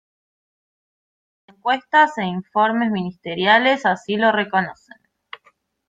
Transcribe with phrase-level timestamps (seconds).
[1.45, 4.97] Las encuestas e informes ministeriales así lo reconocen.